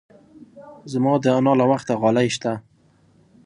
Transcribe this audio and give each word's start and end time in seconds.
زما 0.91 1.13
د 1.23 1.25
انا 1.37 1.53
له 1.59 1.65
وخته 1.71 1.93
غالۍ 2.01 2.27
شته. 2.35 2.53